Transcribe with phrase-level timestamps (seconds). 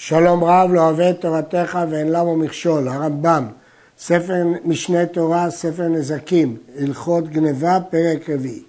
[0.00, 3.46] שלום רב לא אוהב את תורתך ואין למה מכשול, הרמב"ם,
[3.98, 8.62] ספר משנה תורה, ספר נזקים, הלכות גניבה, פרק רביעי.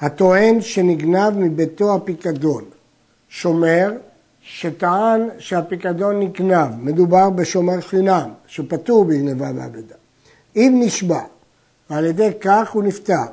[0.00, 2.64] הטוען שנגנב מביתו הפיקדון,
[3.28, 3.92] שומר
[4.42, 9.94] שטען שהפיקדון נגנב, מדובר בשומר חינם, שפטור בגניבה ועבדה.
[10.56, 11.22] אם נשבע,
[11.90, 13.26] ועל ידי כך הוא נפטר,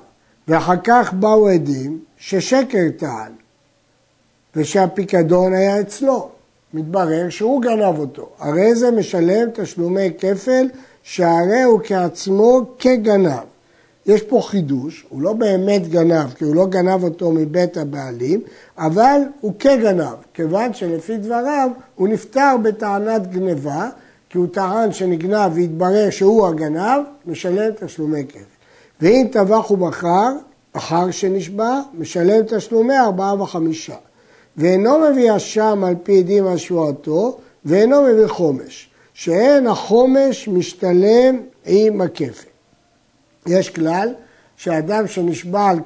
[0.48, 3.32] ואחר כך באו עדים ששקר טען,
[4.56, 6.35] ושהפיקדון היה אצלו.
[6.76, 8.30] מתברר שהוא גנב אותו.
[8.40, 10.68] הרי זה משלם תשלומי כפל
[11.04, 13.44] שהרי הוא כעצמו כגנב.
[14.06, 18.42] יש פה חידוש, הוא לא באמת גנב, כי הוא לא גנב אותו מבית הבעלים,
[18.78, 23.90] אבל הוא כגנב, כיוון שלפי דבריו הוא נפטר בטענת גניבה,
[24.30, 28.40] כי הוא טען שנגנב והתברר שהוא הגנב, משלם תשלומי כפל.
[29.02, 30.32] ואם טבח ומכר,
[30.74, 33.96] אחר שנשבע, משלם תשלומי ארבעה וחמישה.
[34.58, 42.02] ואינו מביא אשם על פי דין על שבועתו, ואינו מביא חומש, שאין החומש משתלם עם
[42.02, 42.50] הכפל.
[43.48, 44.14] יש כלל
[44.58, 45.80] שאדם שנשבע על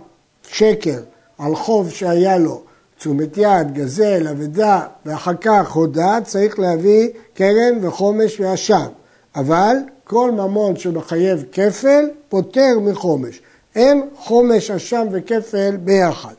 [0.47, 0.99] שקר,
[1.37, 2.61] על חוב שהיה לו,
[2.97, 8.87] תשומת יד, גזל, אבדה, ואחר כך הודה, צריך להביא קרן וחומש ואשם.
[9.35, 13.41] אבל כל ממון שמחייב כפל, פוטר מחומש.
[13.75, 16.33] אין חומש, אשם וכפל ביחד.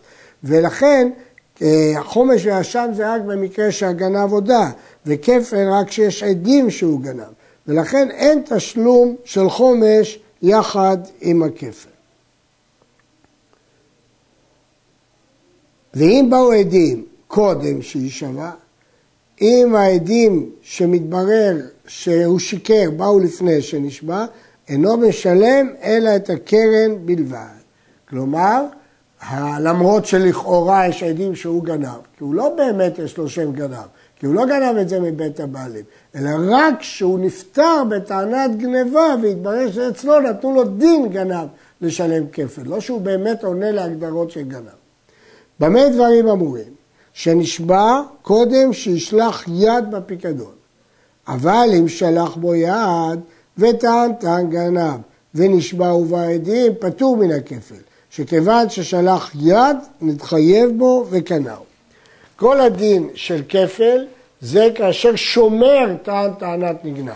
[0.45, 1.11] ולכן
[1.99, 4.71] החומש והאשם זה רק במקרה שהגנב הודה,
[5.07, 7.33] וכפל רק כשיש עדים שהוא גנב.
[7.67, 11.89] ולכן אין תשלום של חומש יחד עם הכפל.
[15.95, 18.51] ואם באו עדים קודם שיישבע,
[19.41, 24.25] אם העדים שמתברר שהוא שיקר באו לפני שנשבע,
[24.69, 27.61] אינו משלם אלא את הקרן בלבד.
[28.09, 28.65] כלומר,
[29.61, 34.27] למרות שלכאורה יש עדים שהוא גנב, כי הוא לא באמת יש לו שם גנב, כי
[34.27, 40.21] הוא לא גנב את זה מבית הבעלים, אלא רק כשהוא נפטר בטענת גניבה והתברר שאצלו
[40.21, 41.47] נתנו לו דין גנב
[41.81, 44.81] לשלם כפל, לא שהוא באמת עונה להגדרות של גנב.
[45.61, 46.81] במה דברים אמורים?
[47.13, 50.53] שנשבע קודם שישלח יד בפיקדון,
[51.29, 53.21] אבל אם שלח בו יד
[53.59, 55.01] וטען טען גנב
[55.35, 57.90] ונשבע ובא עדים, פטור מן הכפל.
[58.11, 61.65] שכיוון ששלח יד, נתחייב בו וקנאו.
[62.37, 64.07] כל הדין של כפל
[64.41, 67.13] זה כאשר שומר טען טענת נגנב.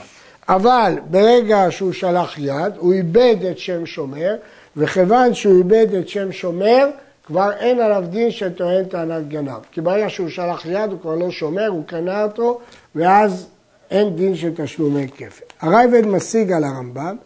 [0.48, 4.34] אבל ברגע שהוא שלח יד, הוא איבד את שם שומר,
[4.76, 6.88] וכיוון שהוא איבד את שם שומר,
[7.26, 9.60] כבר אין עליו דין שטוען טענת גנב.
[9.72, 12.60] כי ברגע שהוא שלח יד הוא כבר לא שומר, הוא קנה אותו,
[12.94, 13.46] ואז
[13.90, 15.44] אין דין של תשלומי כפל.
[15.60, 17.16] הרייבד משיג על הרמב"ם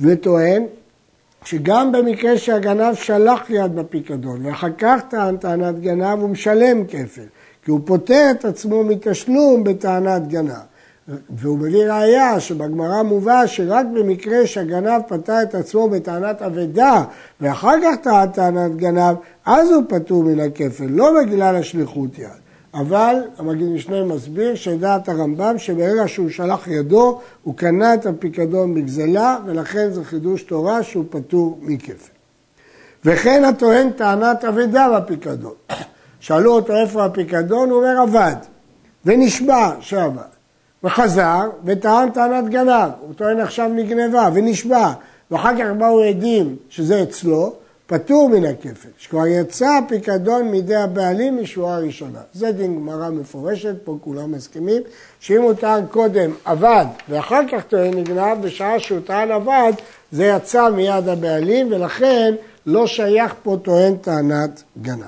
[0.00, 0.64] וטוען
[1.44, 7.22] שגם במקרה שהגנב שלח יד בפיקדון ואחר כך טען טענת גנב הוא משלם כפל,
[7.64, 10.72] כי הוא פוטר את עצמו מתשלום בטענת גנב.
[11.30, 17.04] והוא מביא ראייה שבגמרא מובא שרק במקרה שהגנב פתר את עצמו בטענת אבדה
[17.40, 19.16] ואחר כך טען טענת גנב,
[19.46, 22.41] אז הוא פטור מן הכפל, לא בגלל השליחות יד.
[22.74, 29.38] אבל המגיד משנה מסביר שדעת הרמב"ם שברגע שהוא שלח ידו הוא קנה את הפיקדון בגזלה
[29.46, 32.12] ולכן זה חידוש תורה שהוא פטור מכפל.
[33.04, 35.54] וכן הטוען טענת אבדה בפיקדון.
[36.20, 38.36] שאלו אותו איפה הפיקדון, הוא אומר אבד
[39.04, 40.22] ונשבע שעבד.
[40.84, 44.28] וחזר וטען טענת גנב, הוא טוען עכשיו נגנבה.
[44.34, 44.92] ונשבע.
[45.30, 47.52] ואחר כך באו עדים שזה אצלו
[47.86, 52.20] פטור מן הכפל, שכבר יצא הפיקדון מידי הבעלים משורה ראשונה.
[52.34, 54.82] זה דין גמרא מפורשת, פה כולם מסכימים,
[55.20, 59.72] שאם הוא טען קודם עבד ואחר כך טוען נגנב, בשעה שהוא טען עבד,
[60.12, 62.34] זה יצא מיד הבעלים, ולכן
[62.66, 65.04] לא שייך פה טוען טענת גנב.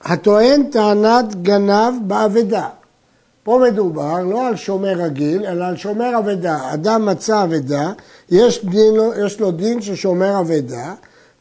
[0.00, 2.68] הטוען טענת גנב באבדה.
[3.46, 6.74] פה מדובר לא על שומר רגיל, אלא על שומר אבדה.
[6.74, 7.92] אדם מצא אבדה,
[8.30, 8.64] יש,
[9.24, 10.94] יש לו דין של שומר אבדה,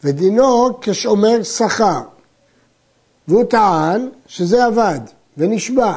[0.04, 2.02] ודינו כשומר שכר.
[3.28, 5.00] והוא טען שזה אבד,
[5.38, 5.94] ונשבע.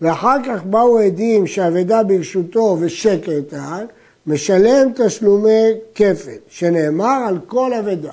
[0.00, 3.86] ואחר כך באו עדים שאבדה ברשותו ושקר טען,
[4.26, 8.12] משלם תשלומי כפל, שנאמר על כל אבדה.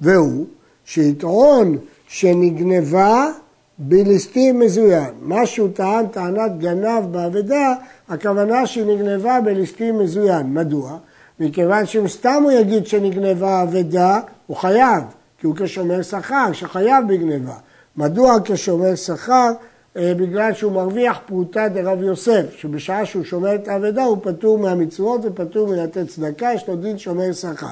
[0.00, 0.46] והוא
[0.84, 3.32] שיתרון שנגנבה
[3.78, 5.10] בליסטים מזוין.
[5.20, 7.74] מה שהוא טען טענת גנב באבדה,
[8.08, 10.54] הכוונה שהיא נגנבה בליסטים מזוין.
[10.54, 10.98] מדוע?
[11.40, 15.04] מכיוון שאם סתם הוא יגיד שנגנבה אבדה, הוא חייב,
[15.40, 17.54] כי הוא כשומר שכר, שחייב בגנבה.
[17.96, 19.52] מדוע כשומר שכר
[19.96, 25.20] אה, בגלל שהוא מרוויח פרוטה דרב יוסף, שבשעה שהוא שומר את האבדה הוא פטור מהמצוות
[25.24, 27.66] ופטור מלתת צדקה, יש לו דין שומר שכר.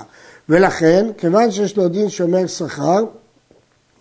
[0.48, 3.04] ולכן, כיוון שיש לו דין שומר שכר,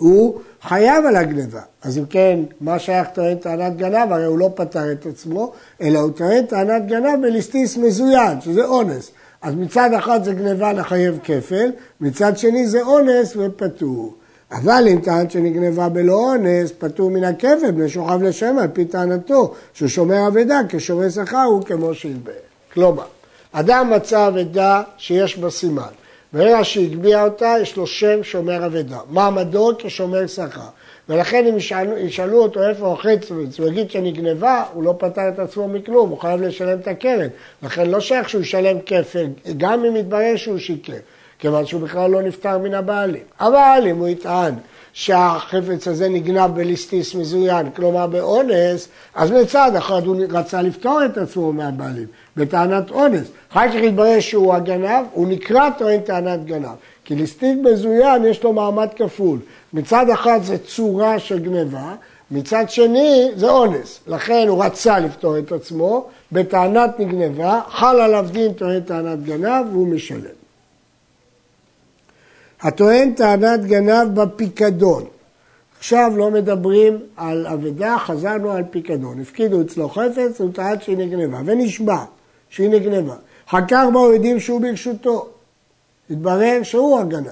[0.04, 1.62] הוא חייב על הגניבה.
[1.82, 4.12] אז אם כן, מה שייך טוען טענת גנב?
[4.12, 5.52] הרי הוא לא פטר את עצמו,
[5.82, 9.12] אלא הוא טוען טענת גנב בליסטיס מזוין, שזה אונס.
[9.42, 11.72] אז מצד אחד זה גניבה לחייב כפל,
[12.02, 14.14] מצד שני זה אונס ופטור.
[14.52, 19.54] אבל אם טען שנגנבה בלא אונס, פטור מן הכפל, בני שוכב לשם על פי טענתו,
[19.74, 22.32] שהוא שומר אבדה כשומר שכר הוא כמו שהלבא.
[22.74, 23.06] כלומר,
[23.52, 26.03] אדם מצא אבדה שיש בה סימן.
[26.34, 29.00] ברגע שהגביה אותה, יש לו שם שומר אבדה.
[29.10, 30.62] מעמדו כשומר שכר.
[31.10, 35.68] ולכן אם ישאלו, ישאלו אותו איפה החץ, הוא יגיד שנגנבה, הוא לא פתר את עצמו
[35.68, 37.28] מכלום, הוא חייב לשלם את הקרן.
[37.64, 39.26] לכן לא שייך שהוא ישלם כפל,
[39.58, 40.94] גם אם יתברר שהוא שיקר,
[41.40, 43.24] כיוון שהוא בכלל לא נפטר מן הבעלים.
[43.40, 44.54] אבל אם הוא יטען
[44.94, 51.54] שהחפץ הזה נגנב בליסטיס מזוין, כלומר באונס, אז מצד אחד הוא רצה לפתור את עצמו
[51.54, 52.08] מהבעלים,
[52.38, 53.28] בטענת אונס.
[53.52, 56.76] אחר כך יתברר שהוא הגנב, הוא נקרא טוען טענת גנב.
[57.06, 59.40] כי ליסטיס מזוין יש לו מעמד כפול.
[59.74, 61.96] מצד אחד זה צורה של גניבה,
[62.32, 64.00] מצד שני זה אונס.
[64.08, 69.88] לכן הוא רצה לפתור את עצמו, בטענת נגנבה, חל עליו דין טוען טענת גנב והוא
[69.88, 70.43] משלם.
[72.64, 75.04] הטוען טענת גנב בפיקדון.
[75.78, 79.20] עכשיו לא מדברים על אבדה, חזרנו על פיקדון.
[79.22, 82.04] הפקידו אצלו חפץ, הוא טען שהיא נגנבה, ונשבע
[82.50, 83.16] שהיא נגנבה.
[83.50, 85.28] אחר כך באו עדים שהוא ברשותו.
[86.10, 87.28] התברר שהוא הגנב.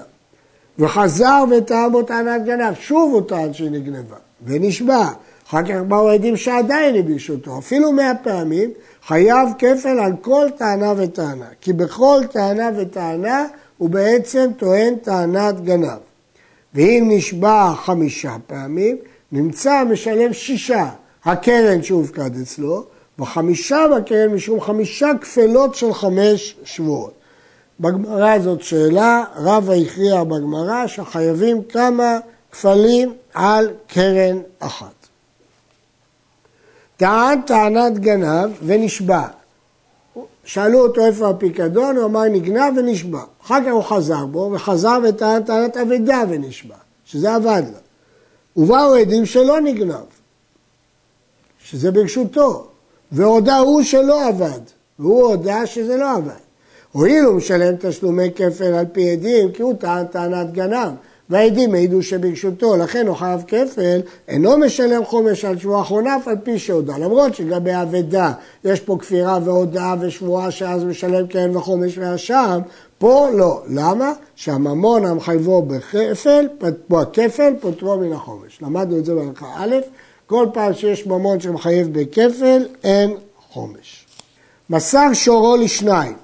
[0.78, 5.08] וחזר וטען בו טענת גנב, שוב הוא טען שהיא נגנבה, ונשבע.
[5.48, 8.70] אחר כך באו עדים שעדיין היא ברשותו, אפילו מאה פעמים,
[9.06, 11.46] חייב כפל על כל טענה וטענה.
[11.60, 13.46] כי בכל טענה וטענה
[13.82, 15.98] הוא בעצם טוען טענת גנב.
[16.74, 18.96] ואם נשבע חמישה פעמים,
[19.32, 20.88] נמצא משלם שישה,
[21.24, 22.84] הקרן שהופקד אצלו,
[23.18, 27.12] וחמישה בקרן משום חמישה כפלות של חמש שבועות.
[27.80, 32.18] בגמרא זאת שאלה, רבא הכריע בגמרא שחייבים כמה
[32.52, 35.06] כפלים על קרן אחת.
[36.96, 39.26] טען טענת גנב ונשבע.
[40.44, 43.22] שאלו אותו איפה הפיקדון, הוא אמר נגנב ונשבע.
[43.44, 47.78] אחר כך הוא חזר בו וחזר וטען טענת אבדה ונשבע, שזה עבד לו.
[48.56, 50.04] ובאו עדים שלא נגנב,
[51.64, 52.66] שזה ברשותו,
[53.12, 54.60] והודה הוא שלא עבד,
[54.98, 56.42] והוא הודה שזה לא עבד.
[56.92, 60.92] הואיל הוא משלם תשלומי כפל על פי עדים, כי הוא טען טענת גנב,
[61.32, 66.36] והעדים העידו שברשותו, לכן הוא חייב כפל, אינו משלם חומש על שבועה אחרונה אף על
[66.44, 66.98] פי שהודה.
[66.98, 68.32] למרות שלגבי אבדה
[68.64, 72.60] יש פה כפירה והודאה ושבועה שאז משלם קרן וחומש והשם,
[72.98, 73.62] פה לא.
[73.68, 74.12] למה?
[74.36, 76.48] שהממון המחייבו בכפל,
[76.90, 78.58] בכפל פוטרו מן החומש.
[78.62, 79.76] למדנו את זה בהלכה א',
[80.26, 83.16] כל פעם שיש ממון שמחייב בכפל, אין
[83.52, 84.06] חומש.
[84.70, 86.16] מסר שורו לשניים.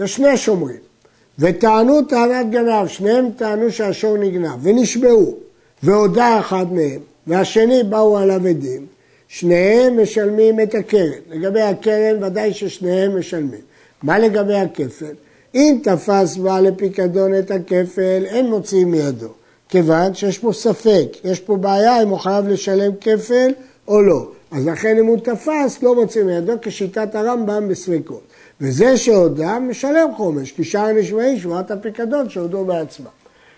[0.00, 0.91] יש שני שומרים,
[1.38, 5.36] וטענו טענת גנב, שניהם טענו שהשור נגנב, ונשבעו,
[5.82, 8.86] והודה אחד מהם, והשני באו עליו עדים,
[9.28, 11.20] שניהם משלמים את הקרן.
[11.30, 13.60] לגבי הקרן ודאי ששניהם משלמים.
[14.02, 15.14] מה לגבי הכפל?
[15.54, 19.28] אם תפס בעל הפיקדון את הכפל, אין מוציאים מידו,
[19.68, 23.50] כיוון שיש פה ספק, יש פה בעיה אם הוא חייב לשלם כפל
[23.88, 24.26] או לא.
[24.52, 28.22] אז לכן אם הוא תפס, לא מוציאים מידו כשיטת הרמב"ם בספקות.
[28.60, 33.06] וזה שהודה משלם חומש, כי שער נשמעי שבועת הפיקדון שהודו בעצמם.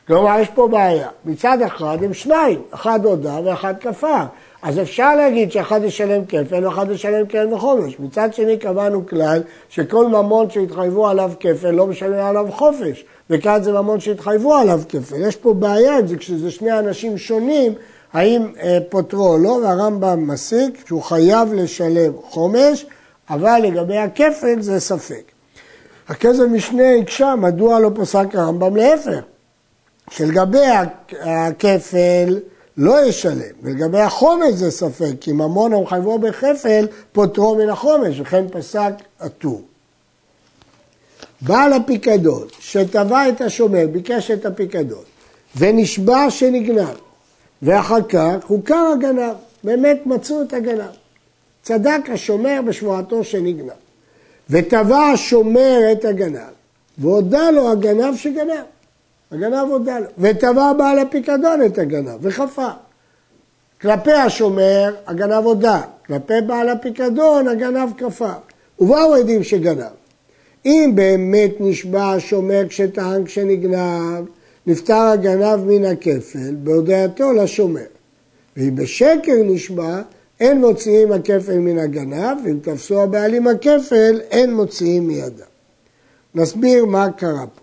[0.07, 1.09] כלומר, יש פה בעיה.
[1.25, 4.25] מצד אחד הם שניים, אחד הודה ואחד כפר.
[4.63, 8.01] אז אפשר להגיד שאחד ישלם כפל ואחד ישלם קרן וחומש.
[8.01, 13.73] מצד שני קבענו כלל שכל ממון שהתחייבו עליו כפל לא משלם עליו חופש, וכאן זה
[13.73, 15.17] ממון שהתחייבו עליו כפל.
[15.29, 17.73] יש פה בעיה עם זה, כשזה שני אנשים שונים,
[18.15, 22.87] האם אה, פוטרו או לא, והרמב"ם מסיק שהוא חייב לשלם חומש,
[23.31, 25.23] אבל לגבי הכפל זה ספק.
[26.09, 29.21] הכסף משנה הקשה מדוע לא פסק הרמב"ם להפך,
[30.11, 30.67] שלגבי
[31.21, 32.41] הכפל
[32.77, 38.93] לא ישלם, ולגבי החומש זה ספק, כי ממון המחייבו בכפל פוטרו מן החומש, וכן פסק
[39.21, 39.63] הטור.
[41.41, 45.03] בעל הפיקדון שטבע את השומר, ביקש את הפיקדון,
[45.57, 46.97] ונשבע שנגנב,
[47.65, 50.91] ואחר כך הוכר הגנב, באמת מצאו את הגנב.
[51.63, 53.71] צדק השומר בשבועתו שנגנב.
[54.51, 56.41] ותבע השומר את הגנב,
[56.99, 58.65] והודה לו הגנב שגנב.
[59.33, 60.07] הגנב הודה לו.
[60.19, 62.69] ותבע בעל הפיקדון את הגנב, וחפה.
[63.81, 68.33] כלפי השומר הגנב הודה, כלפי בעל הפיקדון הגנב כפה.
[68.81, 69.93] ובאו עדים שגנב.
[70.67, 74.25] אם באמת נשבע השומר כשטען כשנגנב,
[74.67, 77.85] נפטר הגנב מן הכפל בהודייתו לשומר.
[78.57, 80.03] ואם בשקר נשבע,
[80.41, 85.45] אין מוציאים הכפל מן הגנב, ואם תפסו הבעלים הכפל, אין מוציאים מידם.
[86.35, 87.61] נסביר מה קרה פה.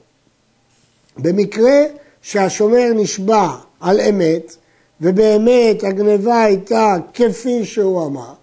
[1.17, 1.83] במקרה
[2.21, 4.55] שהשומר נשבע על אמת,
[5.01, 8.33] ובאמת הגניבה הייתה כפי שהוא אמר,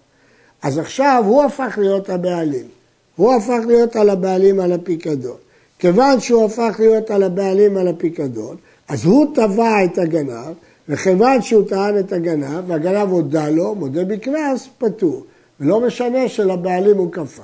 [0.61, 2.67] אז עכשיו הוא הפך להיות הבעלים.
[3.15, 5.37] הוא הפך להיות על הבעלים על הפיקדון.
[5.79, 8.55] כיוון שהוא הפך להיות על הבעלים על הפיקדון,
[8.87, 10.53] אז הוא תבע את הגנב,
[10.89, 15.23] וכיוון שהוא טען את הגנב, והגנב הודה לו, מודה בקנס, פטור.
[15.59, 17.43] ולא משנה שלבעלים הוא כפר.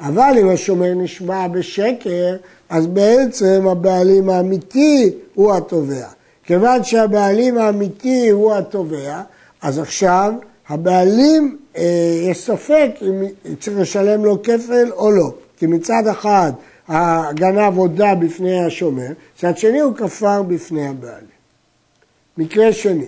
[0.00, 2.36] אבל אם השומר נשבע בשקר,
[2.68, 6.06] אז בעצם הבעלים האמיתי הוא התובע.
[6.44, 9.22] כיוון שהבעלים האמיתי הוא התובע,
[9.62, 10.32] אז עכשיו
[10.68, 11.82] הבעלים, אה,
[12.30, 13.24] יש ספק אם
[13.60, 15.30] צריך לשלם לו כפל או לא.
[15.58, 16.52] כי מצד אחד
[16.88, 21.36] הגנב הודה בפני השומר, מצד שני הוא כפר בפני הבעלים.
[22.38, 23.06] מקרה שני,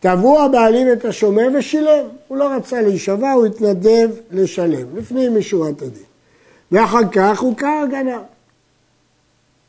[0.00, 6.02] תבעו הבעלים את השומר ושילם, הוא לא רצה להישבע, הוא התנדב לשלם, לפנים משורת הדין.
[6.72, 8.20] ואחר כך הוא קרא גנב.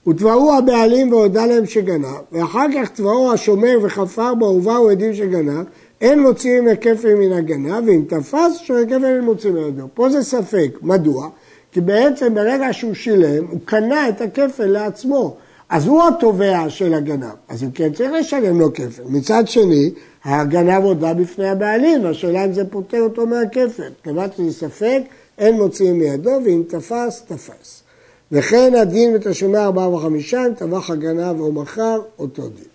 [0.08, 5.66] ותבעו הבעלים והודה להם שגנב, ואחר כך תבעו השומר וחפר בו ובאו עדים שגנב,
[6.02, 9.88] אין מוציאים הכפל מן הגנב, ואם תפס, שהכפל אין מוציאים מידו.
[9.94, 11.30] פה זה ספק, מדוע?
[11.78, 15.36] כי בעצם ברגע שהוא שילם, הוא קנה את הכפל לעצמו.
[15.70, 19.04] אז הוא התובע של הגנב, אז הוא כן צריך לשלם לו כפל.
[19.06, 19.92] מצד שני,
[20.24, 23.90] הגנב הודה בפני הבעלים, השאלה אם זה פוטר אותו מהכפל.
[24.04, 25.02] כיוון שזה ספק,
[25.38, 27.84] אין מוציאים מידו, ואם תפס, תפס.
[28.32, 32.68] וכן הדין בתשלומי ארבעה וחמישה, אם טבח הגנב או מכר, אותו דין.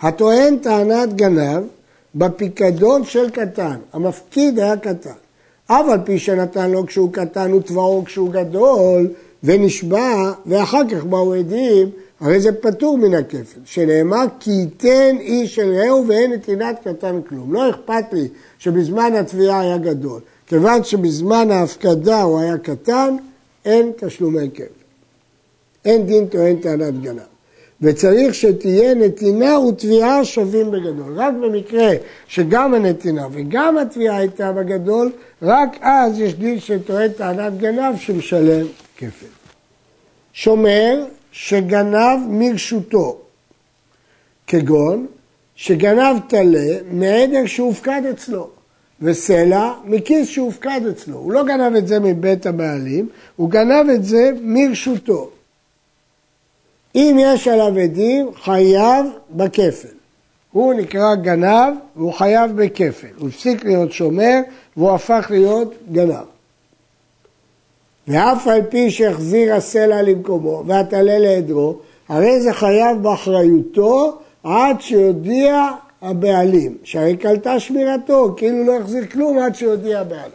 [0.00, 1.62] הטוען טענת גנב
[2.14, 5.27] בפיקדון של קטן, המפקיד היה קטן.
[5.70, 9.08] אף על פי שנתן לו כשהוא קטן ותבעו כשהוא גדול,
[9.44, 15.74] ונשבע, ואחר כך באו עדים, הרי זה פטור מן הכפל, שנאמר כי ייתן איש אל
[15.74, 17.54] רעהו ואין נתינת קטן כלום.
[17.54, 20.20] לא אכפת לי שבזמן התביעה היה גדול.
[20.46, 23.16] כיוון שבזמן ההפקדה הוא היה קטן,
[23.64, 24.64] אין תשלומי כפל.
[25.84, 27.37] אין דין טוען טענת גנב.
[27.82, 31.12] וצריך שתהיה נתינה ותביעה שווים בגדול.
[31.16, 31.90] רק במקרה
[32.28, 38.66] שגם הנתינה וגם התביעה הייתה בגדול, רק אז יש דין שטוען טענת גנב שמשלם
[38.96, 39.26] כפל.
[40.32, 43.18] שומר שגנב מרשותו,
[44.46, 45.06] כגון
[45.56, 48.48] שגנב טלה מעדר שהופקד אצלו,
[49.02, 51.16] וסלע מכיס שהופקד אצלו.
[51.16, 55.30] הוא לא גנב את זה מבית הבעלים, הוא גנב את זה מרשותו.
[56.94, 59.88] אם יש עליו עדים, חייב בכפל.
[60.52, 63.06] הוא נקרא גנב והוא חייב בכפל.
[63.18, 64.40] הוא הפסיק להיות שומר
[64.76, 66.24] והוא הפך להיות גנב.
[68.08, 71.78] ואף על פי שהחזיר הסלע למקומו והטלה לעדרו,
[72.08, 75.68] הרי זה חייב באחריותו עד שיודיע
[76.02, 80.30] הבעלים, שהרי קלטה שמירתו, כאילו לא החזיר כלום עד שיודיע הבעלים.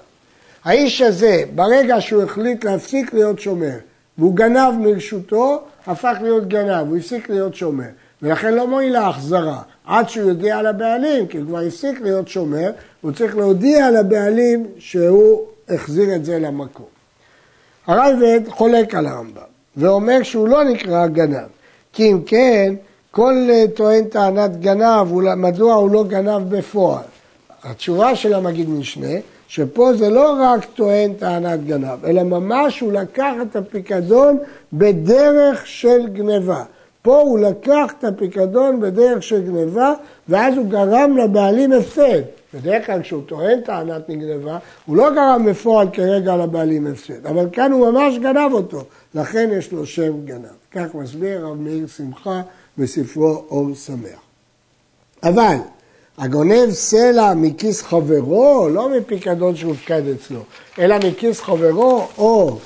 [0.64, 3.76] האיש הזה, ברגע שהוא החליט להפסיק להיות שומר,
[4.18, 7.86] והוא גנב מרשותו, הפך להיות גנב, הוא הפסיק להיות שומר.
[8.22, 13.12] ולכן לא מועילה החזרה, עד שהוא יודיע לבעלים, כי הוא כבר הפסיק להיות שומר, הוא
[13.12, 16.86] צריך להודיע לבעלים שהוא החזיר את זה למקום.
[17.88, 19.42] הרייבד חולק על הרמב"ם,
[19.78, 21.48] ואומר שהוא לא נקרא גנב,
[21.94, 22.74] כי אם כן,
[23.12, 23.34] כל
[23.76, 27.04] טוען טענת גנב, מדוע הוא לא גנב בפועל?
[27.64, 33.34] התשובה של המגיד משנה, שפה זה לא רק טוען טענת גנב, אלא ממש הוא לקח
[33.42, 34.38] את הפיקדון
[34.74, 36.64] בדרך של גניבה.
[37.02, 39.94] פה הוא לקח את הפיקדון בדרך של גניבה,
[40.30, 42.22] ואז הוא גרם לבעלים הפסד.
[42.54, 47.72] בדרך כלל כשהוא טוען טענת נגנבה, הוא לא גרם בפועל כרגע לבעלים הפסד, אבל כאן
[47.72, 48.84] הוא ממש גנב אותו,
[49.16, 50.46] לכן יש לו שם גנב.
[50.72, 52.42] כך מסביר רב מאיר שמחה
[52.78, 54.20] בספרו אור שמח.
[55.24, 55.56] אבל
[56.18, 60.40] הגונב סלע מכיס חברו, לא מפיקדון שהופקד אצלו,
[60.80, 62.58] אלא מכיס חברו, או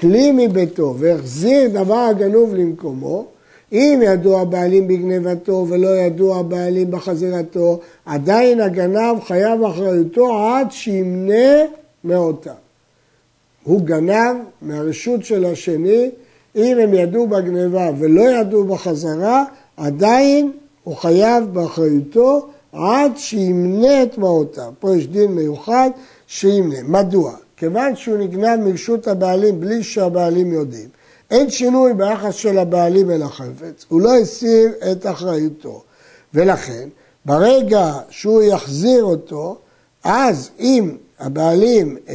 [0.00, 3.26] כלי מביתו והחזיר דבר הגנוב למקומו,
[3.72, 11.62] אם ידוע הבעלים בגנבתו ולא ידוע הבעלים בחזירתו, עדיין הגנב חייב אחריותו עד שימנה
[12.04, 12.52] מאותה.
[13.64, 16.10] הוא גנב מהרשות של השני,
[16.56, 19.44] אם הם ידעו בגניבה ולא ידעו בחזרה,
[19.76, 20.52] עדיין
[20.84, 24.72] הוא חייב באחריותו עד שימנה את מעותיו.
[24.78, 25.90] פה יש דין מיוחד
[26.26, 26.82] שימנה.
[26.82, 27.32] מדוע?
[27.56, 30.88] כיוון שהוא נגנב מרשות הבעלים בלי שהבעלים יודעים,
[31.30, 35.82] אין שינוי ביחס של הבעלים אל החפץ, הוא לא הסיר את אחריותו.
[36.34, 36.88] ולכן,
[37.24, 39.58] ברגע שהוא יחזיר אותו,
[40.04, 42.14] אז אם הבעלים אה,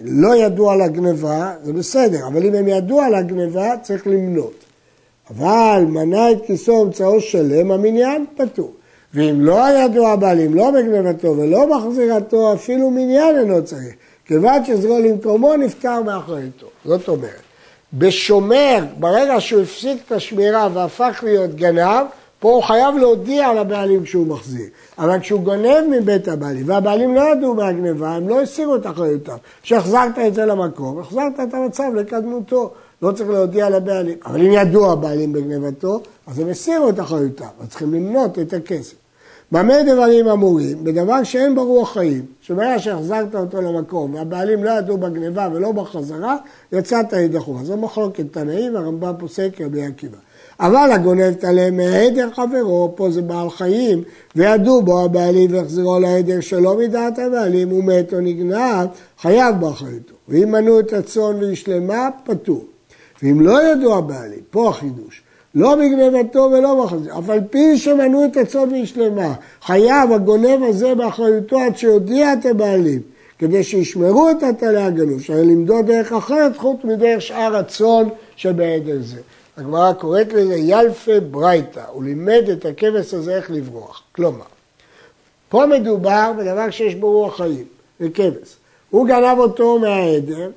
[0.00, 4.69] לא ידעו על הגניבה, זה בסדר, אבל אם הם ידעו על הגניבה, צריך למנות.
[5.30, 8.72] אבל מנה את כיסו אמצעו שלם, המניין פטור.
[9.14, 13.94] ואם לא ידעו הבעלים, לא בגנבתו ולא בחזירתו, אפילו מניין אינו צריך.
[14.24, 16.66] כיוון שזרוע למקומו נפטר מאחריתו.
[16.84, 17.42] זאת אומרת,
[17.92, 22.06] בשומר, ברגע שהוא הפסיק את השמירה והפך להיות גנב,
[22.40, 24.66] פה הוא חייב להודיע לבעלים כשהוא מחזיר.
[24.98, 29.36] אבל כשהוא גונב מבית הבעלים, והבעלים לא ידעו מהגניבה, הם לא הסירו את אחריותם.
[29.62, 32.72] כשהחזרת את זה למקום, החזרת את המצב לקדמותו.
[33.02, 34.18] לא צריך להודיע לבעלים.
[34.26, 38.94] אבל אם ידעו הבעלים בגנבתו, אז הם הסירו את אחריותם, אז צריכים למנות את הכסף.
[39.52, 40.84] במה דברים אמורים?
[40.84, 46.36] בדבר שאין בו רוח חיים, שברגע שהחזרת אותו למקום והבעלים לא ידעו בגניבה ולא בחזרה,
[46.72, 47.64] יצאת ידי חובה.
[47.64, 50.18] זו מחלוקת תנאים, הרמב"ם פוסק רבי עקיבא.
[50.60, 54.02] אבל הגונב תלה מהעדר חברו, פה זה בעל חיים,
[54.36, 58.88] וידעו בו הבעלים והחזירו לעדר שלא מדעת הבעלים, הוא מת או נגנב,
[59.20, 60.14] חייב באחריותו.
[60.28, 62.64] ואם מנו את הצאן והשלמה, פטור.
[63.22, 65.22] ואם לא ידעו הבעלים, פה החידוש,
[65.54, 71.60] לא בגנבתו ולא בחזיר, אף על פי שמנעו את הצאן והשלמה, חייב הגונב הזה באחריותו
[71.60, 73.00] עד שיודיע את הבעלים,
[73.38, 79.20] כדי שישמרו את הטלה הגנוב, שהרי למדוד דרך אחרת חוץ מדרך שאר הצאן שבעדר זה.
[79.56, 84.02] הגמרא קוראת לזה ילפה ברייתא, הוא לימד את הכבש הזה איך לברוח.
[84.12, 84.44] כלומר,
[85.48, 87.64] פה מדובר בדבר שיש בו רוח חיים,
[88.00, 88.56] זה כבש.
[88.90, 90.50] הוא גנב אותו מהעדר,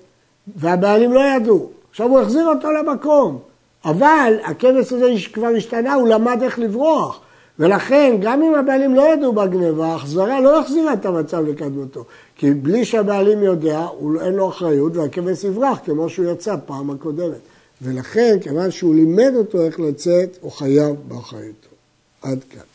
[0.55, 1.69] והבעלים לא ידעו.
[1.93, 3.39] עכשיו הוא החזיר אותו למקום,
[3.85, 7.19] אבל הכבש הזה כבר השתנה, הוא למד איך לברוח.
[7.59, 12.05] ולכן, גם אם הבעלים לא ידעו בגניבה, ההחזרה לא החזירה את המצב לקדמותו.
[12.35, 17.39] כי בלי שהבעלים יודע, הוא, אין לו אחריות והכבש יברח, כמו שהוא יצא פעם הקודמת.
[17.81, 21.69] ולכן, כיוון שהוא לימד אותו איך לצאת, הוא חייב באחריותו.
[22.21, 22.72] עד כאן.